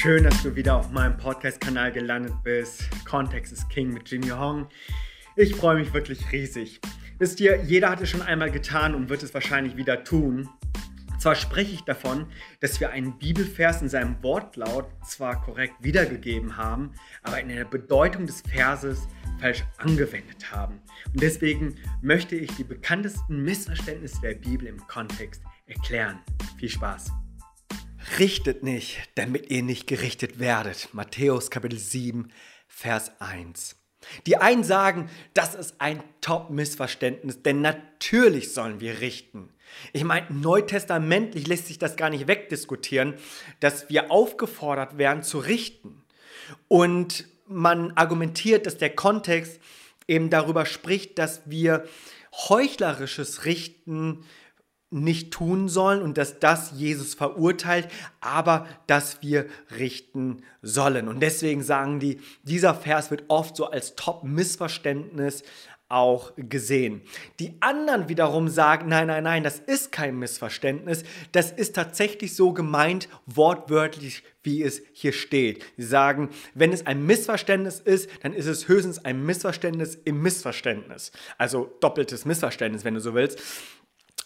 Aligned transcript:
Schön, 0.00 0.22
dass 0.22 0.44
du 0.44 0.54
wieder 0.54 0.76
auf 0.76 0.92
meinem 0.92 1.16
Podcast-Kanal 1.16 1.90
gelandet 1.90 2.32
bist. 2.44 2.88
Kontext 3.04 3.52
ist 3.52 3.68
King 3.68 3.92
mit 3.92 4.08
Jimmy 4.08 4.28
Hong. 4.28 4.68
Ich 5.34 5.56
freue 5.56 5.74
mich 5.74 5.92
wirklich 5.92 6.30
riesig. 6.30 6.80
Wisst 7.18 7.40
ihr, 7.40 7.64
jeder 7.64 7.90
hat 7.90 8.00
es 8.00 8.08
schon 8.08 8.22
einmal 8.22 8.52
getan 8.52 8.94
und 8.94 9.08
wird 9.08 9.24
es 9.24 9.34
wahrscheinlich 9.34 9.76
wieder 9.76 10.04
tun. 10.04 10.48
Zwar 11.18 11.34
spreche 11.34 11.72
ich 11.72 11.80
davon, 11.80 12.26
dass 12.60 12.78
wir 12.78 12.90
einen 12.90 13.18
Bibelvers 13.18 13.82
in 13.82 13.88
seinem 13.88 14.22
Wortlaut 14.22 14.86
zwar 15.04 15.42
korrekt 15.42 15.74
wiedergegeben 15.80 16.56
haben, 16.56 16.92
aber 17.24 17.40
in 17.40 17.48
der 17.48 17.64
Bedeutung 17.64 18.24
des 18.24 18.42
Verses 18.42 19.08
falsch 19.40 19.64
angewendet 19.78 20.52
haben. 20.52 20.80
Und 21.12 21.20
deswegen 21.20 21.74
möchte 22.02 22.36
ich 22.36 22.54
die 22.54 22.62
bekanntesten 22.62 23.42
Missverständnisse 23.42 24.20
der 24.20 24.34
Bibel 24.34 24.68
im 24.68 24.78
Kontext 24.86 25.42
erklären. 25.66 26.20
Viel 26.56 26.68
Spaß! 26.68 27.10
Richtet 28.16 28.62
nicht, 28.62 28.98
damit 29.14 29.50
ihr 29.50 29.62
nicht 29.62 29.86
gerichtet 29.86 30.38
werdet. 30.38 30.88
Matthäus 30.92 31.50
Kapitel 31.50 31.78
7, 31.78 32.32
Vers 32.66 33.12
1. 33.20 33.76
Die 34.26 34.36
einen 34.36 34.64
sagen, 34.64 35.10
das 35.34 35.54
ist 35.54 35.80
ein 35.80 36.02
Top-Missverständnis, 36.20 37.42
denn 37.42 37.60
natürlich 37.60 38.52
sollen 38.52 38.80
wir 38.80 39.00
richten. 39.00 39.50
Ich 39.92 40.04
meine, 40.04 40.26
neutestamentlich 40.30 41.46
lässt 41.46 41.66
sich 41.66 41.78
das 41.78 41.96
gar 41.96 42.10
nicht 42.10 42.26
wegdiskutieren, 42.26 43.14
dass 43.60 43.88
wir 43.90 44.10
aufgefordert 44.10 44.98
werden 44.98 45.22
zu 45.22 45.38
richten. 45.38 46.02
Und 46.68 47.28
man 47.46 47.92
argumentiert, 47.92 48.66
dass 48.66 48.78
der 48.78 48.94
Kontext 48.94 49.60
eben 50.06 50.30
darüber 50.30 50.66
spricht, 50.66 51.18
dass 51.18 51.42
wir 51.46 51.84
heuchlerisches 52.32 53.44
Richten 53.44 54.24
nicht 54.90 55.32
tun 55.32 55.68
sollen 55.68 56.02
und 56.02 56.16
dass 56.16 56.38
das 56.38 56.72
Jesus 56.74 57.14
verurteilt, 57.14 57.88
aber 58.20 58.66
dass 58.86 59.22
wir 59.22 59.46
richten 59.78 60.42
sollen. 60.62 61.08
Und 61.08 61.20
deswegen 61.20 61.62
sagen 61.62 62.00
die, 62.00 62.20
dieser 62.42 62.74
Vers 62.74 63.10
wird 63.10 63.24
oft 63.28 63.56
so 63.56 63.66
als 63.66 63.96
Top-Missverständnis 63.96 65.42
auch 65.88 66.32
gesehen. 66.36 67.02
Die 67.40 67.56
anderen 67.60 68.08
wiederum 68.08 68.48
sagen, 68.48 68.88
nein, 68.88 69.06
nein, 69.06 69.24
nein, 69.24 69.42
das 69.42 69.58
ist 69.58 69.90
kein 69.90 70.18
Missverständnis, 70.18 71.04
das 71.32 71.50
ist 71.50 71.74
tatsächlich 71.74 72.36
so 72.36 72.52
gemeint, 72.52 73.08
wortwörtlich, 73.24 74.22
wie 74.42 74.62
es 74.62 74.82
hier 74.92 75.12
steht. 75.12 75.64
Sie 75.76 75.84
sagen, 75.84 76.28
wenn 76.54 76.72
es 76.72 76.86
ein 76.86 77.06
Missverständnis 77.06 77.80
ist, 77.80 78.10
dann 78.22 78.34
ist 78.34 78.46
es 78.46 78.68
höchstens 78.68 79.04
ein 79.04 79.24
Missverständnis 79.24 79.94
im 80.04 80.22
Missverständnis. 80.22 81.10
Also 81.38 81.74
doppeltes 81.80 82.24
Missverständnis, 82.26 82.84
wenn 82.84 82.94
du 82.94 83.00
so 83.00 83.14
willst. 83.14 83.40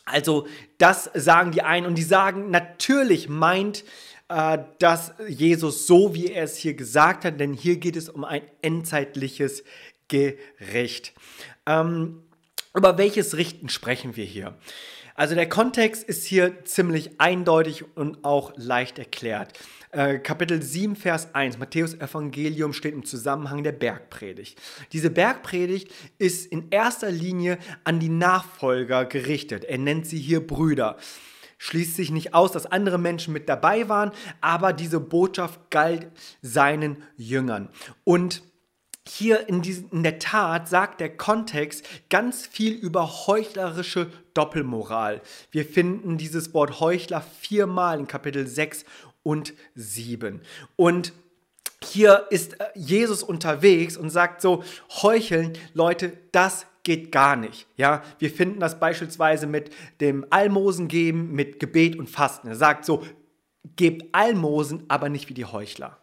Also 0.05 0.47
das 0.79 1.11
sagen 1.15 1.53
die 1.53 1.63
einen 1.63 1.87
und 1.87 1.97
die 1.97 2.03
sagen, 2.03 2.51
natürlich 2.51 3.29
meint 3.29 3.85
äh, 4.33 4.59
dass 4.79 5.13
Jesus 5.29 5.87
so, 5.87 6.15
wie 6.15 6.29
er 6.29 6.45
es 6.45 6.57
hier 6.57 6.73
gesagt 6.73 7.27
hat, 7.27 7.39
denn 7.39 7.53
hier 7.53 7.77
geht 7.77 7.97
es 7.97 8.09
um 8.09 8.25
ein 8.25 8.41
endzeitliches 8.63 9.63
Gericht. 10.09 11.13
Ähm, 11.67 12.23
über 12.75 12.97
welches 12.97 13.37
Richten 13.37 13.69
sprechen 13.69 14.17
wir 14.17 14.25
hier? 14.25 14.57
Also 15.15 15.35
der 15.35 15.49
Kontext 15.49 16.03
ist 16.05 16.25
hier 16.25 16.65
ziemlich 16.65 17.21
eindeutig 17.21 17.85
und 17.95 18.25
auch 18.25 18.55
leicht 18.57 18.99
erklärt. 18.99 19.53
Äh, 19.95 20.21
Kapitel 20.21 20.63
7, 20.63 20.97
Vers 20.97 21.35
1, 21.35 21.59
Matthäus 21.59 21.93
Evangelium 21.93 22.73
steht 22.73 22.95
im 22.95 23.05
Zusammenhang 23.05 23.63
der 23.63 23.73
Bergpredigt. 23.73 24.59
Diese 24.93 25.11
Bergpredigt 25.11 25.93
ist 26.17 26.51
in 26.51 26.71
erster 26.71 27.11
Linie 27.11 27.59
an 27.85 28.01
die 28.01 28.09
Nachfolger 28.09 29.05
gerichtet. 29.05 29.65
Er 29.65 29.77
nennt 29.77 30.07
sie 30.07 30.19
hier 30.19 30.47
Brüder. 30.47 30.97
Schließt 31.59 31.95
sich 31.95 32.11
nicht 32.11 32.33
aus, 32.33 32.53
dass 32.53 32.65
andere 32.65 32.97
Menschen 32.97 33.35
mit 33.35 33.51
dabei 33.51 33.91
waren, 33.91 34.13
aber 34.41 34.73
diese 34.73 34.99
Botschaft 34.99 35.61
galt 35.71 36.07
seinen 36.41 37.03
Jüngern. 37.19 37.69
Und 38.03 38.43
hier 39.07 39.49
in, 39.49 39.63
diesen, 39.63 39.91
in 39.91 40.03
der 40.05 40.21
Tat 40.21 40.69
sagt 40.69 41.01
der 41.01 41.17
Kontext 41.17 41.85
ganz 42.09 42.47
viel 42.47 42.73
über 42.73 43.27
heuchlerische 43.27 44.11
Doppelmoral. 44.33 45.21
Wir 45.51 45.65
finden 45.65 46.19
dieses 46.19 46.55
Wort 46.55 46.81
Heuchler 46.81 47.21
viermal 47.21 47.99
in 47.99 48.07
Kapitel 48.07 48.47
6 48.47 48.85
und 49.23 49.55
7. 49.75 50.41
Und 50.77 51.13
hier 51.85 52.27
ist 52.31 52.61
äh, 52.61 52.67
Jesus 52.75 53.23
unterwegs 53.23 53.97
und 53.97 54.11
sagt 54.11 54.41
so, 54.41 54.63
heucheln, 55.03 55.53
Leute, 55.75 56.13
das 56.33 56.67
geht 56.83 57.13
gar 57.13 57.37
nicht. 57.37 57.67
Ja, 57.77 58.03
wir 58.19 58.31
finden 58.31 58.61
das 58.61 58.79
beispielsweise 58.81 59.47
mit 59.47 59.71
dem 60.01 60.27
Almosen 60.31 60.89
geben, 60.89 61.33
mit 61.33 61.61
Gebet 61.61 61.97
und 61.97 62.11
Fasten. 62.11 62.49
Er 62.49 62.57
sagt 62.57 62.85
so, 62.85 63.05
gebt 63.77 64.15
Almosen, 64.15 64.85
aber 64.89 65.09
nicht 65.09 65.29
wie 65.29 65.35
die 65.35 65.45
Heuchler. 65.45 65.99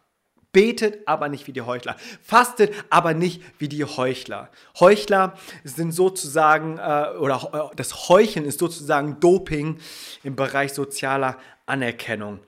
Betet, 0.51 1.07
aber 1.07 1.29
nicht 1.29 1.45
wie 1.45 1.53
die 1.53 1.61
Heuchler. 1.61 1.95
Fastet, 2.23 2.73
aber 2.89 3.13
nicht 3.13 3.43
wie 3.59 3.67
die 3.67 3.85
Heuchler. 3.85 4.49
Heuchler 4.79 5.35
sind 5.63 5.91
sozusagen, 5.91 6.79
äh, 6.79 7.17
oder 7.19 7.69
äh, 7.71 7.75
das 7.75 8.09
Heucheln 8.09 8.45
ist 8.45 8.59
sozusagen 8.59 9.19
Doping 9.19 9.77
im 10.23 10.35
Bereich 10.35 10.73
sozialer 10.73 11.37
Anerkennung. 11.67 12.39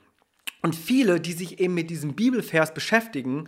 Und 0.61 0.75
viele, 0.75 1.19
die 1.19 1.33
sich 1.33 1.59
eben 1.59 1.73
mit 1.73 1.89
diesem 1.89 2.13
Bibelvers 2.13 2.73
beschäftigen 2.73 3.47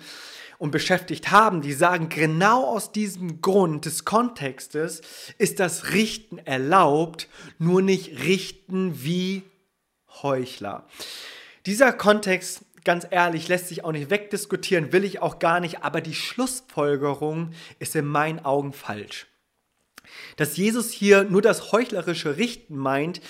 und 0.57 0.71
beschäftigt 0.71 1.31
haben, 1.31 1.61
die 1.61 1.73
sagen, 1.73 2.09
genau 2.09 2.65
aus 2.65 2.91
diesem 2.91 3.41
Grund 3.41 3.85
des 3.85 4.05
Kontextes 4.05 5.01
ist 5.37 5.59
das 5.59 5.91
Richten 5.91 6.39
erlaubt, 6.39 7.27
nur 7.59 7.81
nicht 7.81 8.23
richten 8.23 9.03
wie 9.03 9.43
Heuchler. 10.21 10.87
Dieser 11.65 11.93
Kontext 11.93 12.63
ganz 12.83 13.07
ehrlich, 13.09 13.47
lässt 13.47 13.69
sich 13.69 13.83
auch 13.83 13.91
nicht 13.91 14.09
wegdiskutieren, 14.09 14.91
will 14.91 15.03
ich 15.03 15.21
auch 15.21 15.39
gar 15.39 15.59
nicht, 15.59 15.83
aber 15.83 16.01
die 16.01 16.13
Schlussfolgerung 16.13 17.51
ist 17.79 17.95
in 17.95 18.05
meinen 18.05 18.43
Augen 18.43 18.73
falsch. 18.73 19.27
Dass 20.35 20.57
Jesus 20.57 20.91
hier 20.91 21.23
nur 21.23 21.41
das 21.41 21.71
heuchlerische 21.71 22.37
Richten 22.37 22.75
meint, 22.75 23.21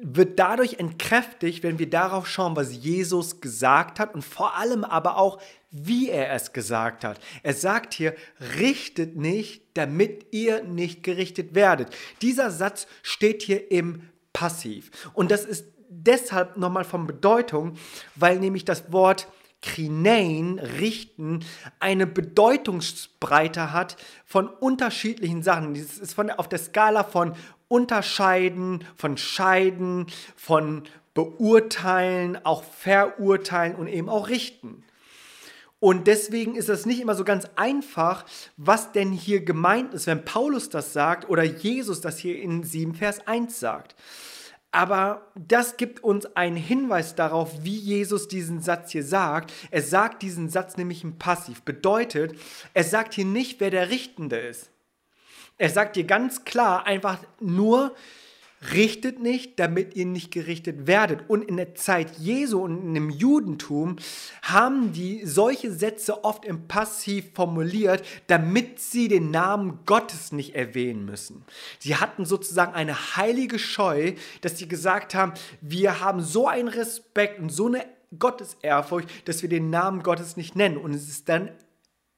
wird 0.00 0.38
dadurch 0.38 0.74
entkräftigt, 0.74 1.62
wenn 1.62 1.78
wir 1.78 1.88
darauf 1.88 2.26
schauen, 2.26 2.56
was 2.56 2.72
Jesus 2.72 3.40
gesagt 3.40 3.98
hat 3.98 4.14
und 4.14 4.22
vor 4.22 4.56
allem 4.56 4.84
aber 4.84 5.16
auch, 5.16 5.40
wie 5.70 6.10
er 6.10 6.32
es 6.32 6.52
gesagt 6.52 7.04
hat. 7.04 7.18
Er 7.42 7.54
sagt 7.54 7.94
hier, 7.94 8.14
richtet 8.58 9.16
nicht, 9.16 9.62
damit 9.74 10.26
ihr 10.32 10.62
nicht 10.64 11.02
gerichtet 11.02 11.54
werdet. 11.54 11.94
Dieser 12.22 12.50
Satz 12.50 12.86
steht 13.02 13.42
hier 13.42 13.70
im 13.70 14.02
Passiv. 14.32 14.90
Und 15.14 15.30
das 15.30 15.44
ist 15.44 15.66
deshalb 15.88 16.56
nochmal 16.56 16.84
von 16.84 17.06
Bedeutung, 17.06 17.76
weil 18.14 18.38
nämlich 18.38 18.64
das 18.64 18.92
Wort 18.92 19.28
Krinein, 19.62 20.58
richten, 20.58 21.44
eine 21.80 22.06
Bedeutungsbreite 22.06 23.72
hat 23.72 23.96
von 24.24 24.48
unterschiedlichen 24.48 25.42
Sachen. 25.42 25.74
Das 25.74 25.98
ist 25.98 26.14
von, 26.14 26.30
auf 26.30 26.48
der 26.48 26.58
Skala 26.58 27.02
von 27.02 27.34
unterscheiden, 27.68 28.84
von 28.96 29.16
scheiden, 29.16 30.06
von 30.36 30.84
beurteilen, 31.14 32.38
auch 32.44 32.62
verurteilen 32.62 33.74
und 33.74 33.88
eben 33.88 34.08
auch 34.08 34.28
richten. 34.28 34.84
Und 35.78 36.06
deswegen 36.06 36.56
ist 36.56 36.68
es 36.68 36.86
nicht 36.86 37.00
immer 37.00 37.14
so 37.14 37.24
ganz 37.24 37.46
einfach, 37.56 38.24
was 38.56 38.92
denn 38.92 39.12
hier 39.12 39.44
gemeint 39.44 39.94
ist, 39.94 40.06
wenn 40.06 40.24
Paulus 40.24 40.70
das 40.70 40.92
sagt 40.92 41.28
oder 41.28 41.42
Jesus 41.42 42.00
das 42.00 42.18
hier 42.18 42.40
in 42.40 42.62
7 42.62 42.94
Vers 42.94 43.26
1 43.26 43.60
sagt. 43.60 43.94
Aber 44.72 45.30
das 45.34 45.76
gibt 45.76 46.02
uns 46.02 46.26
einen 46.36 46.56
Hinweis 46.56 47.14
darauf, 47.14 47.62
wie 47.62 47.76
Jesus 47.76 48.28
diesen 48.28 48.60
Satz 48.60 48.92
hier 48.92 49.04
sagt. 49.04 49.52
Er 49.70 49.82
sagt 49.82 50.22
diesen 50.22 50.50
Satz 50.50 50.76
nämlich 50.76 51.02
im 51.02 51.18
Passiv. 51.18 51.62
Bedeutet, 51.62 52.38
er 52.74 52.84
sagt 52.84 53.14
hier 53.14 53.24
nicht, 53.24 53.60
wer 53.60 53.70
der 53.70 53.88
Richtende 53.88 54.36
ist. 54.36 54.70
Er 55.58 55.70
sagt 55.70 55.96
dir 55.96 56.04
ganz 56.04 56.44
klar 56.44 56.86
einfach 56.86 57.18
nur, 57.40 57.94
richtet 58.72 59.20
nicht, 59.20 59.58
damit 59.58 59.94
ihr 59.94 60.06
nicht 60.06 60.30
gerichtet 60.30 60.86
werdet. 60.86 61.28
Und 61.28 61.42
in 61.42 61.56
der 61.56 61.74
Zeit 61.74 62.16
Jesu 62.18 62.60
und 62.60 62.96
im 62.96 63.10
Judentum 63.10 63.96
haben 64.42 64.92
die 64.92 65.24
solche 65.24 65.72
Sätze 65.72 66.24
oft 66.24 66.44
im 66.44 66.66
Passiv 66.66 67.26
formuliert, 67.34 68.04
damit 68.26 68.80
sie 68.80 69.08
den 69.08 69.30
Namen 69.30 69.80
Gottes 69.84 70.32
nicht 70.32 70.54
erwähnen 70.54 71.04
müssen. 71.04 71.44
Sie 71.78 71.96
hatten 71.96 72.24
sozusagen 72.24 72.74
eine 72.74 73.16
heilige 73.16 73.58
Scheu, 73.58 74.14
dass 74.40 74.58
sie 74.58 74.68
gesagt 74.68 75.14
haben, 75.14 75.32
wir 75.60 76.00
haben 76.00 76.22
so 76.22 76.48
einen 76.48 76.68
Respekt 76.68 77.38
und 77.38 77.50
so 77.50 77.66
eine 77.66 77.84
Gottesehrfurcht, 78.18 79.28
dass 79.28 79.42
wir 79.42 79.48
den 79.48 79.70
Namen 79.70 80.02
Gottes 80.02 80.36
nicht 80.36 80.56
nennen. 80.56 80.78
Und 80.78 80.94
es 80.94 81.08
ist 81.08 81.28
dann 81.28 81.50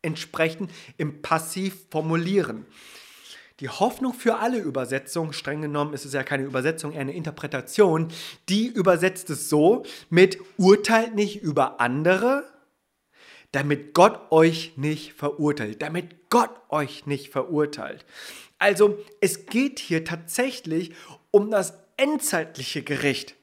entsprechend 0.02 0.70
im 0.96 1.22
Passiv 1.22 1.86
formulieren. 1.90 2.66
Die 3.60 3.68
Hoffnung 3.68 4.14
für 4.14 4.36
alle 4.36 4.58
Übersetzungen, 4.58 5.32
streng 5.32 5.62
genommen 5.62 5.92
ist 5.92 6.04
es 6.04 6.12
ja 6.12 6.22
keine 6.22 6.44
Übersetzung, 6.44 6.92
eher 6.92 7.00
eine 7.00 7.14
Interpretation, 7.14 8.08
die 8.48 8.66
übersetzt 8.68 9.30
es 9.30 9.48
so 9.48 9.84
mit 10.10 10.38
urteilt 10.58 11.16
nicht 11.16 11.42
über 11.42 11.80
andere, 11.80 12.44
damit 13.50 13.94
Gott 13.94 14.30
euch 14.30 14.74
nicht 14.76 15.14
verurteilt, 15.14 15.82
damit 15.82 16.30
Gott 16.30 16.50
euch 16.68 17.06
nicht 17.06 17.30
verurteilt. 17.30 18.04
Also 18.58 18.98
es 19.20 19.46
geht 19.46 19.80
hier 19.80 20.04
tatsächlich 20.04 20.92
um 21.32 21.50
das 21.50 21.74
endzeitliche 21.96 22.82
Gericht. 22.82 23.37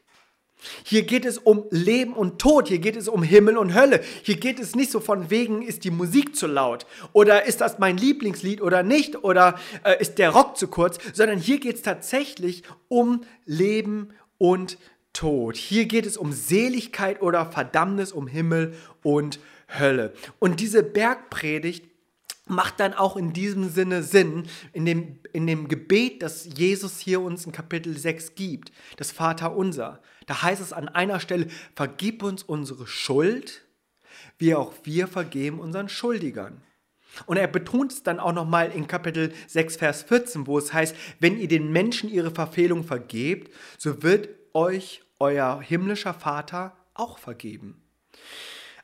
Hier 0.84 1.04
geht 1.04 1.26
es 1.26 1.38
um 1.38 1.66
Leben 1.70 2.14
und 2.14 2.40
Tod, 2.40 2.68
hier 2.68 2.80
geht 2.80 2.96
es 2.96 3.08
um 3.08 3.24
Himmel 3.24 3.58
und 3.58 3.74
Hölle. 3.74 4.02
Hier 4.24 4.38
geht 4.38 4.60
es 4.60 4.76
nicht 4.76 4.92
so 4.92 5.00
von 5.00 5.30
wegen, 5.30 5.62
ist 5.62 5.84
die 5.84 5.92
Musik 5.92 6.36
zu 6.36 6.48
laut 6.48 6.86
oder 7.14 7.46
ist 7.46 7.62
das 7.62 7.80
mein 7.80 7.98
Lieblingslied 7.98 8.62
oder 8.62 8.84
nicht 8.84 9.24
oder 9.24 9.60
äh, 9.84 10.00
ist 10.00 10.18
der 10.18 10.32
Rock 10.32 10.58
zu 10.58 10.68
kurz, 10.68 10.98
sondern 11.14 11.40
hier 11.40 11.60
geht 11.60 11.76
es 11.76 11.82
tatsächlich 11.82 12.64
um 12.88 13.22
Leben 13.46 14.10
und 14.38 14.78
Tod. 15.14 15.56
Hier 15.56 15.86
geht 15.86 16.06
es 16.06 16.18
um 16.18 16.34
Seligkeit 16.34 17.22
oder 17.22 17.46
Verdammnis, 17.46 18.12
um 18.12 18.28
Himmel 18.28 18.76
und 19.02 19.40
Hölle. 19.80 20.14
Und 20.40 20.60
diese 20.60 20.84
Bergpredigt 20.84 21.86
macht 22.48 22.80
dann 22.80 22.94
auch 22.94 23.18
in 23.18 23.34
diesem 23.34 23.70
Sinne 23.70 24.04
Sinn, 24.04 24.48
in 24.74 24.86
dem, 24.86 25.20
in 25.34 25.48
dem 25.48 25.68
Gebet, 25.68 26.22
das 26.22 26.46
Jesus 26.58 27.00
hier 27.00 27.22
uns 27.22 27.46
in 27.46 27.52
Kapitel 27.52 27.98
6 27.98 28.36
gibt, 28.36 28.72
das 28.98 29.12
Vater 29.12 29.56
unser. 29.56 30.02
Da 30.28 30.42
heißt 30.42 30.62
es 30.62 30.74
an 30.74 30.88
einer 30.88 31.20
Stelle, 31.20 31.48
vergib 31.76 32.24
uns 32.24 32.44
unsere 32.44 32.88
Schuld, 32.88 33.66
wie 34.38 34.56
auch 34.56 34.74
wir 34.84 35.08
vergeben 35.08 35.60
unseren 35.60 35.90
Schuldigern. 35.90 36.62
Und 37.26 37.38
er 37.38 37.48
betont 37.48 37.94
es 37.94 38.04
dann 38.04 38.20
auch 38.20 38.34
nochmal 38.34 38.72
in 38.72 38.88
Kapitel 38.88 39.34
6, 39.48 39.78
Vers 39.78 40.04
14, 40.04 40.48
wo 40.48 40.58
es 40.58 40.74
heißt, 40.74 40.96
wenn 41.20 41.40
ihr 41.40 41.48
den 41.48 41.72
Menschen 41.72 42.10
ihre 42.10 42.32
Verfehlung 42.32 42.84
vergebt, 42.84 43.54
so 43.78 44.04
wird 44.04 44.30
euch 44.54 45.02
euer 45.20 45.62
himmlischer 45.62 46.14
Vater 46.14 46.76
auch 46.94 47.18
vergeben. 47.18 47.85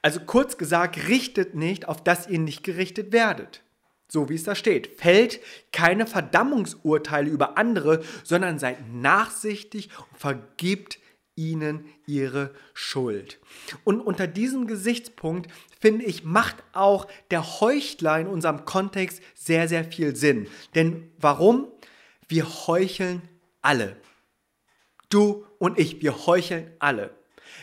Also 0.01 0.19
kurz 0.21 0.57
gesagt, 0.57 1.07
richtet 1.07 1.56
nicht, 1.56 1.88
auf 1.88 2.03
dass 2.03 2.27
ihr 2.27 2.39
nicht 2.39 2.63
gerichtet 2.63 3.12
werdet. 3.12 3.63
So 4.07 4.30
wie 4.30 4.36
es 4.36 4.44
da 4.44 4.56
steht. 4.56 5.00
Fällt 5.00 5.39
keine 5.71 6.06
Verdammungsurteile 6.06 7.30
über 7.30 7.57
andere, 7.57 8.03
sondern 8.24 8.59
seid 8.59 8.92
nachsichtig 8.94 9.89
und 10.12 10.19
vergibt 10.19 11.00
ihnen 11.36 11.86
ihre 12.06 12.53
Schuld. 12.74 13.39
Und 13.83 14.01
unter 14.01 14.27
diesem 14.27 14.68
Gesichtspunkt, 14.68 15.50
finde 15.80 16.06
ich, 16.06 16.24
macht 16.24 16.57
auch 16.74 17.07
der 17.31 17.62
Heuchler 17.62 18.19
in 18.19 18.27
unserem 18.27 18.65
Kontext 18.65 19.21
sehr, 19.33 19.68
sehr 19.68 19.86
viel 19.86 20.15
Sinn. 20.15 20.48
Denn 20.75 21.12
warum? 21.18 21.68
Wir 22.27 22.48
heucheln 22.68 23.21
alle. 23.62 23.95
Du 25.09 25.45
und 25.57 25.80
ich, 25.80 26.01
wir 26.01 26.25
heucheln 26.25 26.71
alle. 26.80 27.12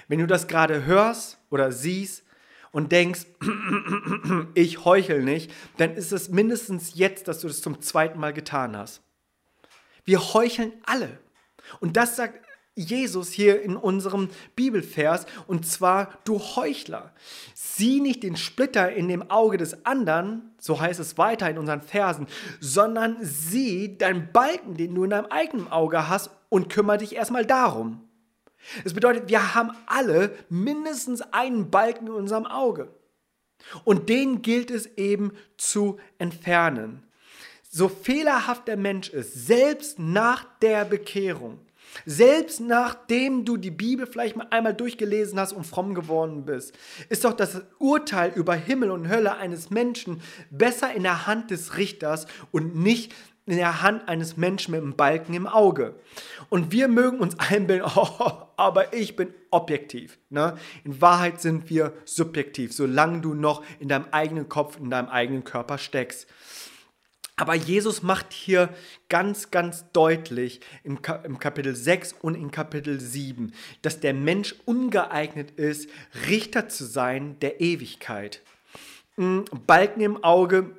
Wenn 0.09 0.19
du 0.19 0.27
das 0.27 0.49
gerade 0.49 0.85
hörst 0.85 1.39
oder 1.51 1.73
siehst, 1.73 2.25
und 2.73 2.93
denkst, 2.93 3.27
ich 4.55 4.85
heuchel 4.85 5.23
nicht, 5.23 5.51
dann 5.77 5.95
ist 5.95 6.13
es 6.13 6.29
mindestens 6.29 6.93
jetzt, 6.95 7.29
dass 7.29 7.41
du 7.41 7.49
das 7.49 7.63
zum 7.63 7.81
zweiten 7.81 8.19
Mal 8.19 8.33
getan 8.33 8.77
hast. 8.77 9.03
Wir 10.05 10.33
heucheln 10.35 10.73
alle. 10.85 11.19
Und 11.81 11.97
das 11.97 12.17
sagt 12.17 12.41
Jesus 12.79 13.33
hier 13.33 13.61
in 13.61 13.77
unserem 13.77 14.29
Bibelvers, 14.55 15.27
und 15.47 15.67
zwar, 15.67 16.17
du 16.25 16.39
Heuchler, 16.39 17.13
sieh 17.53 18.01
nicht 18.01 18.23
den 18.23 18.37
Splitter 18.37 18.93
in 18.93 19.09
dem 19.09 19.31
Auge 19.31 19.57
des 19.57 19.85
anderen, 19.85 20.53
so 20.61 20.81
heißt 20.81 21.01
es 21.01 21.19
weiter 21.19 21.51
in 21.51 21.59
unseren 21.59 21.83
Versen, 21.83 22.29
sondern 22.61 23.17
sieh 23.21 23.99
deinen 23.99 24.31
Balken, 24.33 24.77
den 24.77 24.95
du 24.95 25.05
in 25.05 25.11
deinem 25.11 25.27
eigenen 25.27 25.69
Auge 25.69 26.09
hast, 26.09 26.31
und 26.49 26.71
kümmere 26.71 26.99
dich 26.99 27.17
erstmal 27.17 27.45
darum. 27.45 28.08
Das 28.85 28.95
bedeutet, 28.95 29.29
wir 29.29 29.55
haben 29.55 29.71
alle 29.87 30.35
mindestens 30.49 31.23
einen 31.33 31.71
Balken 31.71 32.07
in 32.09 32.13
unserem 32.13 32.47
Auge. 32.47 32.89
Und 33.85 34.09
den 34.09 34.43
gilt 34.43 34.71
es 34.71 34.87
eben 34.97 35.33
zu 35.57 35.99
entfernen. 36.19 37.03
So 37.71 37.89
fehlerhaft 37.89 38.69
der 38.69 38.77
Mensch 38.77 39.11
ist, 39.11 39.47
selbst 39.47 39.99
nach 39.99 40.47
der 40.61 40.85
Bekehrung, 40.85 41.59
selbst 42.07 42.61
nachdem 42.61 43.45
du 43.45 43.57
die 43.57 43.71
Bibel 43.71 44.07
vielleicht 44.07 44.37
mal 44.37 44.47
einmal 44.51 44.75
durchgelesen 44.75 45.39
hast 45.39 45.53
und 45.53 45.67
fromm 45.67 45.95
geworden 45.95 46.45
bist, 46.45 46.75
ist 47.09 47.25
doch 47.25 47.33
das 47.33 47.63
Urteil 47.79 48.33
über 48.35 48.55
Himmel 48.55 48.91
und 48.91 49.09
Hölle 49.09 49.37
eines 49.37 49.71
Menschen 49.71 50.23
besser 50.51 50.93
in 50.93 51.03
der 51.03 51.27
Hand 51.27 51.51
des 51.51 51.77
Richters 51.77 52.27
und 52.53 52.77
nicht 52.77 53.15
in 53.47 53.57
der 53.57 53.83
Hand 53.83 54.09
eines 54.09 54.37
Menschen 54.37 54.73
mit 54.73 54.83
einem 54.83 54.97
Balken 54.97 55.35
im 55.35 55.47
Auge. 55.47 55.95
Und 56.51 56.73
wir 56.73 56.89
mögen 56.89 57.19
uns 57.19 57.39
einbilden, 57.39 57.91
oh, 57.97 58.48
aber 58.59 58.93
ich 58.93 59.17
bin 59.17 59.33
objektiv. 59.51 60.19
Ne? 60.31 60.59
In 60.85 61.01
Wahrheit 61.01 61.41
sind 61.41 61.71
wir 61.71 61.95
subjektiv, 62.05 62.75
solange 62.75 63.21
du 63.21 63.33
noch 63.33 63.65
in 63.79 63.89
deinem 63.89 64.07
eigenen 64.11 64.49
Kopf, 64.49 64.79
in 64.79 64.91
deinem 64.91 65.09
eigenen 65.09 65.45
Körper 65.45 65.79
steckst. 65.79 66.27
Aber 67.37 67.55
Jesus 67.55 68.03
macht 68.03 68.33
hier 68.33 68.69
ganz, 69.09 69.53
ganz 69.53 69.93
deutlich 69.93 70.61
im, 70.83 71.01
Kapitel 71.01 71.77
6 71.77 72.15
und 72.21 72.35
in 72.35 72.51
Kapitel 72.51 72.99
7, 72.99 73.53
dass 73.81 74.01
der 74.01 74.13
Mensch 74.13 74.57
ungeeignet 74.65 75.53
ist, 75.53 75.89
Richter 76.29 76.69
zu 76.69 76.85
sein 76.85 77.39
der 77.39 77.61
Ewigkeit. 77.61 78.43
Hm, 79.15 79.45
Balken 79.67 80.01
im 80.01 80.25
Auge 80.25 80.75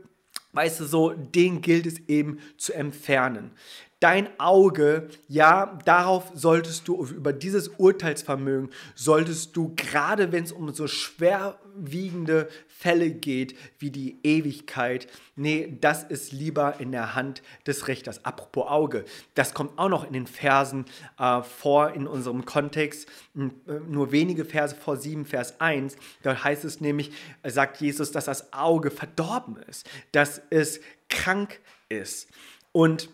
weißt 0.51 0.81
du 0.81 0.85
so, 0.85 1.11
den 1.11 1.61
gilt 1.61 1.85
es 1.85 1.99
eben 2.09 2.39
zu 2.57 2.73
entfernen. 2.73 3.51
Dein 3.99 4.29
Auge, 4.39 5.09
ja, 5.27 5.77
darauf 5.83 6.31
solltest 6.33 6.87
du, 6.87 7.05
über 7.05 7.33
dieses 7.33 7.67
Urteilsvermögen, 7.67 8.69
solltest 8.95 9.57
du, 9.57 9.73
gerade 9.75 10.31
wenn 10.31 10.45
es 10.45 10.53
um 10.53 10.73
so 10.73 10.87
schwerwiegende 10.87 12.47
Fälle 12.69 13.09
geht 13.09 13.57
wie 13.77 13.91
die 13.91 14.17
Ewigkeit, 14.23 15.07
nee, 15.35 15.77
das 15.81 16.03
ist 16.03 16.31
lieber 16.31 16.79
in 16.79 16.93
der 16.93 17.13
Hand 17.13 17.41
des 17.67 17.89
Richters. 17.89 18.23
Apropos 18.23 18.69
Auge, 18.69 19.03
das 19.33 19.53
kommt 19.53 19.77
auch 19.77 19.89
noch 19.89 20.07
in 20.07 20.13
den 20.13 20.27
Versen 20.27 20.85
äh, 21.17 21.41
vor 21.41 21.91
in 21.91 22.07
unserem 22.07 22.45
Kontext, 22.45 23.09
äh, 23.35 23.49
nur 23.85 24.13
wenige 24.13 24.45
Verse 24.45 24.77
vor 24.77 24.95
7, 24.95 25.25
Vers 25.25 25.59
1. 25.59 25.97
Da 26.23 26.41
heißt 26.41 26.63
es 26.63 26.79
nämlich, 26.79 27.11
sagt 27.45 27.81
Jesus, 27.81 28.13
dass 28.13 28.23
das 28.23 28.53
Auge 28.53 28.91
verdorben 28.91 29.57
ist, 29.67 29.85
dass 30.13 30.41
es 30.51 30.79
krank 31.09 31.59
ist. 31.89 32.29
Und 32.71 33.09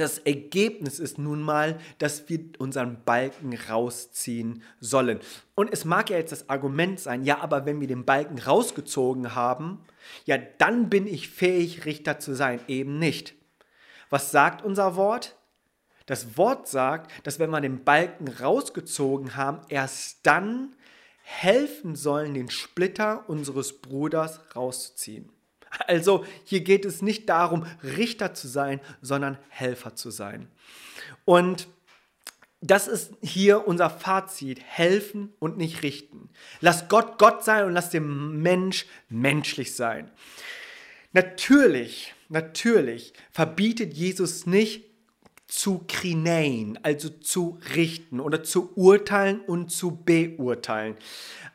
das 0.00 0.18
Ergebnis 0.18 0.98
ist 0.98 1.18
nun 1.18 1.42
mal, 1.42 1.78
dass 1.98 2.28
wir 2.28 2.40
unseren 2.58 3.04
Balken 3.04 3.54
rausziehen 3.68 4.62
sollen. 4.80 5.20
Und 5.54 5.72
es 5.72 5.84
mag 5.84 6.10
ja 6.10 6.16
jetzt 6.16 6.32
das 6.32 6.48
Argument 6.48 6.98
sein, 6.98 7.24
ja, 7.24 7.40
aber 7.40 7.66
wenn 7.66 7.80
wir 7.80 7.88
den 7.88 8.04
Balken 8.04 8.38
rausgezogen 8.38 9.34
haben, 9.34 9.84
ja, 10.24 10.38
dann 10.58 10.88
bin 10.88 11.06
ich 11.06 11.28
fähig, 11.28 11.84
Richter 11.84 12.18
zu 12.18 12.34
sein. 12.34 12.60
Eben 12.68 12.98
nicht. 12.98 13.34
Was 14.10 14.30
sagt 14.30 14.64
unser 14.64 14.96
Wort? 14.96 15.36
Das 16.06 16.38
Wort 16.38 16.68
sagt, 16.68 17.10
dass 17.26 17.38
wenn 17.38 17.50
wir 17.50 17.60
den 17.60 17.84
Balken 17.84 18.28
rausgezogen 18.28 19.36
haben, 19.36 19.60
erst 19.68 20.20
dann 20.22 20.74
helfen 21.22 21.94
sollen, 21.94 22.32
den 22.32 22.48
Splitter 22.48 23.28
unseres 23.28 23.82
Bruders 23.82 24.40
rauszuziehen. 24.56 25.30
Also 25.86 26.24
hier 26.44 26.60
geht 26.60 26.84
es 26.84 27.02
nicht 27.02 27.28
darum, 27.28 27.66
Richter 27.82 28.34
zu 28.34 28.48
sein, 28.48 28.80
sondern 29.00 29.38
Helfer 29.48 29.94
zu 29.94 30.10
sein. 30.10 30.48
Und 31.24 31.68
das 32.60 32.88
ist 32.88 33.12
hier 33.22 33.68
unser 33.68 33.90
Fazit. 33.90 34.60
Helfen 34.64 35.32
und 35.38 35.58
nicht 35.58 35.82
richten. 35.82 36.28
Lass 36.60 36.88
Gott 36.88 37.18
Gott 37.18 37.44
sein 37.44 37.64
und 37.64 37.72
lass 37.72 37.90
dem 37.90 38.42
Mensch 38.42 38.86
menschlich 39.08 39.74
sein. 39.74 40.10
Natürlich, 41.12 42.14
natürlich 42.28 43.12
verbietet 43.30 43.94
Jesus 43.94 44.46
nicht 44.46 44.87
zu 45.48 45.84
krinein, 45.88 46.78
also 46.82 47.08
zu 47.08 47.58
richten 47.74 48.20
oder 48.20 48.42
zu 48.44 48.70
urteilen 48.76 49.40
und 49.40 49.70
zu 49.72 49.96
beurteilen. 50.04 50.96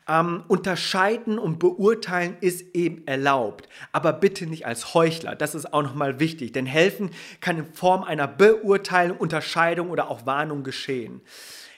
Ähm, 0.08 0.42
unterscheiden 0.48 1.38
und 1.38 1.60
beurteilen 1.60 2.36
ist 2.40 2.74
eben 2.74 3.06
erlaubt, 3.06 3.68
aber 3.92 4.12
bitte 4.12 4.46
nicht 4.46 4.66
als 4.66 4.94
Heuchler. 4.94 5.36
Das 5.36 5.54
ist 5.54 5.72
auch 5.72 5.82
nochmal 5.82 6.18
wichtig, 6.18 6.52
denn 6.52 6.66
helfen 6.66 7.10
kann 7.40 7.58
in 7.58 7.72
Form 7.72 8.02
einer 8.02 8.26
Beurteilung, 8.26 9.16
Unterscheidung 9.16 9.90
oder 9.90 10.10
auch 10.10 10.26
Warnung 10.26 10.64
geschehen. 10.64 11.22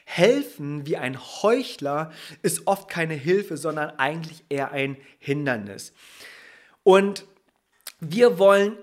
Helfen 0.06 0.86
wie 0.86 0.96
ein 0.96 1.18
Heuchler 1.20 2.12
ist 2.42 2.66
oft 2.66 2.88
keine 2.88 3.14
Hilfe, 3.14 3.58
sondern 3.58 3.90
eigentlich 3.98 4.42
eher 4.48 4.72
ein 4.72 4.96
Hindernis. 5.18 5.92
Und 6.82 7.26
wir 8.00 8.38
wollen 8.38 8.76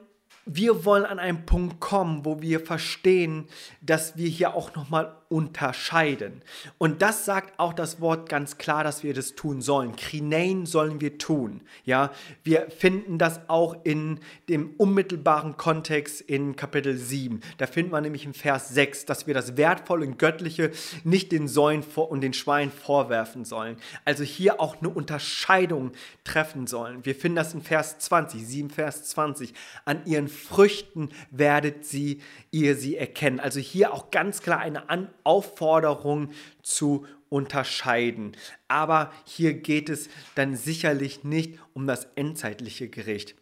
wir 0.45 0.85
wollen 0.85 1.05
an 1.05 1.19
einen 1.19 1.45
Punkt 1.45 1.79
kommen, 1.79 2.25
wo 2.25 2.41
wir 2.41 2.59
verstehen, 2.59 3.47
dass 3.81 4.17
wir 4.17 4.27
hier 4.27 4.55
auch 4.55 4.75
nochmal 4.75 5.15
unterscheiden. 5.33 6.43
Und 6.77 7.01
das 7.01 7.25
sagt 7.25 7.59
auch 7.59 7.73
das 7.73 7.99
Wort 7.99 8.29
ganz 8.29 8.59
klar, 8.59 8.83
dass 8.83 9.03
wir 9.03 9.15
das 9.15 9.33
tun 9.33 9.63
sollen. 9.63 9.95
Krinein 9.95 10.67
sollen 10.67 11.01
wir 11.01 11.17
tun. 11.17 11.61
Ja, 11.85 12.11
wir 12.43 12.69
finden 12.69 13.17
das 13.17 13.49
auch 13.49 13.75
in 13.83 14.19
dem 14.47 14.75
unmittelbaren 14.77 15.57
Kontext 15.57 16.21
in 16.21 16.55
Kapitel 16.55 16.95
7. 16.95 17.41
Da 17.57 17.65
finden 17.65 17.91
wir 17.91 18.01
nämlich 18.01 18.25
im 18.25 18.35
Vers 18.35 18.69
6, 18.69 19.05
dass 19.05 19.25
wir 19.25 19.33
das 19.33 19.57
Wertvolle 19.57 20.05
und 20.05 20.19
Göttliche 20.19 20.69
nicht 21.03 21.31
den 21.31 21.47
Säuen 21.47 21.81
und 21.95 22.21
den 22.21 22.33
Schweinen 22.33 22.71
vorwerfen 22.71 23.43
sollen. 23.43 23.77
Also 24.05 24.23
hier 24.23 24.61
auch 24.61 24.81
eine 24.81 24.89
Unterscheidung 24.89 25.93
treffen 26.23 26.67
sollen. 26.67 27.05
Wir 27.05 27.15
finden 27.15 27.37
das 27.37 27.55
in 27.55 27.63
Vers 27.63 27.97
20, 27.97 28.45
7 28.45 28.69
Vers 28.69 29.05
20. 29.05 29.51
An 29.83 30.05
ihren 30.05 30.27
Früchten 30.27 31.09
werdet 31.31 31.85
sie 31.85 32.21
ihr 32.51 32.75
sie 32.75 32.95
erkennen. 32.97 33.39
Also 33.39 33.59
hier 33.59 33.93
auch 33.93 34.11
ganz 34.11 34.43
klar 34.43 34.59
eine 34.59 34.89
An 34.89 35.09
Aufforderung 35.23 36.29
zu 36.61 37.05
unterscheiden. 37.29 38.37
Aber 38.67 39.11
hier 39.25 39.53
geht 39.53 39.89
es 39.89 40.09
dann 40.35 40.55
sicherlich 40.55 41.23
nicht 41.23 41.59
um 41.73 41.87
das 41.87 42.07
endzeitliche 42.15 42.89
Gericht. 42.89 43.35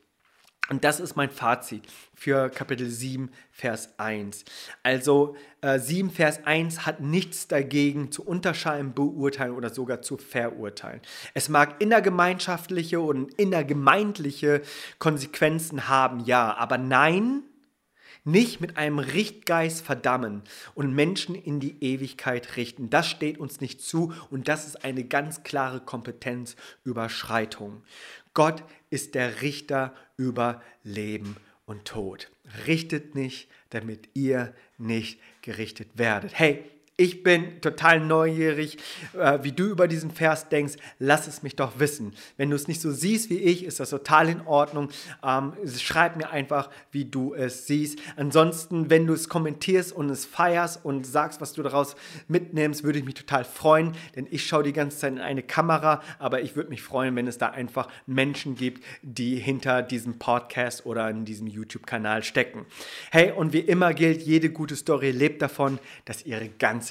Und 0.72 0.86
das 0.86 1.02
ist 1.02 1.18
mein 1.18 1.30
Fazit 1.30 1.84
für 2.16 2.50
Kapitel 2.50 2.88
7, 2.88 3.30
Vers 3.52 3.94
1. 3.98 4.46
Also 4.84 5.36
äh, 5.60 5.78
7, 5.78 6.10
Vers 6.10 6.46
1 6.46 6.86
hat 6.86 7.02
nichts 7.02 7.50
dagegen 7.50 8.10
zu 8.10 8.26
unterscheiden, 8.26 8.94
beurteilen 8.94 9.52
oder 9.52 9.70
sogar 9.70 10.02
zu 10.02 10.16
verurteilen. 10.16 11.02
Es 11.34 11.50
mag 11.50 11.82
innergemeinschaftliche 11.82 13.02
und 13.02 13.34
innergemeindliche 13.34 14.62
Konsequenzen 14.98 15.90
haben, 15.90 16.22
ja, 16.22 16.56
aber 16.56 16.78
nein, 16.78 17.44
nicht 18.24 18.62
mit 18.62 18.78
einem 18.78 19.00
Richtgeist 19.00 19.84
verdammen 19.84 20.44
und 20.75 20.94
Menschen 20.94 21.36
in 21.36 21.60
die 21.60 21.84
Ewigkeit 21.84 22.56
richten. 22.56 22.90
Das 22.90 23.08
steht 23.08 23.38
uns 23.38 23.62
nicht 23.62 23.82
zu 23.82 24.13
und 24.30 24.48
das 24.48 24.68
ist 24.68 24.84
eine 24.84 25.04
ganz 25.04 25.44
klare 25.44 25.80
Kompetenzüberschreitung. 25.80 27.84
Gott 28.34 28.63
ist 28.90 29.16
der 29.16 29.42
Richter 29.42 29.94
über 30.18 30.62
Leben 30.84 31.36
und 31.66 31.86
Tod. 31.86 32.32
Richtet 32.68 33.16
nicht, 33.16 33.50
damit 33.70 34.10
ihr 34.13 34.54
nicht 34.78 35.20
gerichtet 35.42 35.90
werdet. 35.96 36.38
Hey, 36.38 36.63
ich 37.01 37.24
bin 37.24 37.60
total 37.62 38.00
neugierig, 38.00 38.77
äh, 39.17 39.39
wie 39.41 39.51
du 39.51 39.63
über 39.63 39.88
diesen 39.88 40.12
Vers 40.12 40.50
denkst. 40.50 40.75
Lass 41.00 41.25
es 41.25 41.41
mich 41.41 41.55
doch 41.55 41.79
wissen. 41.79 42.13
Wenn 42.38 42.51
du 42.51 42.55
es 42.55 42.67
nicht 42.67 42.79
so 42.79 42.91
siehst 42.91 43.31
wie 43.31 43.39
ich, 43.39 43.65
ist 43.65 43.79
das 43.79 43.89
total 43.89 44.29
in 44.29 44.41
Ordnung. 44.41 44.89
Ähm, 45.24 45.53
schreib 45.77 46.15
mir 46.15 46.29
einfach, 46.29 46.70
wie 46.91 47.05
du 47.05 47.34
es 47.34 47.65
siehst. 47.65 47.98
Ansonsten, 48.17 48.91
wenn 48.91 49.08
du 49.08 49.13
es 49.13 49.29
kommentierst 49.29 49.91
und 49.93 50.12
es 50.12 50.25
feierst 50.25 50.86
und 50.86 51.08
sagst, 51.08 51.41
was 51.41 51.53
du 51.53 51.63
daraus 51.63 51.96
mitnimmst, 52.27 52.84
würde 52.84 53.00
ich 53.00 53.05
mich 53.05 53.15
total 53.15 53.46
freuen, 53.46 53.93
denn 54.15 54.27
ich 54.29 54.46
schaue 54.46 54.62
die 54.62 54.74
ganze 54.74 55.00
Zeit 55.00 55.13
in 55.13 55.20
eine 55.20 55.41
Kamera, 55.41 56.03
aber 56.20 56.41
ich 56.41 56.55
würde 56.55 56.70
mich 56.70 56.84
freuen, 56.84 57.15
wenn 57.15 57.25
es 57.25 57.39
da 57.39 57.50
einfach 57.50 57.88
Menschen 58.05 58.53
gibt, 58.53 58.84
die 59.01 59.38
hinter 59.38 59.81
diesem 59.81 60.20
Podcast 60.20 60.86
oder 60.86 61.10
in 61.10 61.25
diesem 61.25 61.48
YouTube-Kanal 61.48 62.22
stecken. 62.22 62.67
Hey, 63.10 63.31
und 63.31 63.53
wie 63.53 63.60
immer 63.60 63.96
gilt, 63.96 64.22
jede 64.22 64.51
gute 64.51 64.75
Story 64.75 65.10
lebt 65.10 65.41
davon, 65.41 65.79
dass 66.05 66.25
ihre 66.25 66.48
ganze 66.48 66.91